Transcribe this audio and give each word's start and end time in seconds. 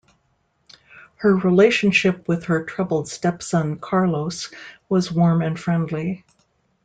Her 1.17 1.35
relationship 1.35 2.27
with 2.27 2.45
her 2.45 2.63
troubled 2.65 3.07
stepson 3.07 3.77
Carlos 3.77 4.49
was 4.89 5.11
warm 5.11 5.43
and 5.43 5.59
friendly. 5.59 6.25